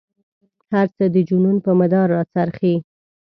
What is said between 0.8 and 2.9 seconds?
څه د جنون په مدار را څرخي.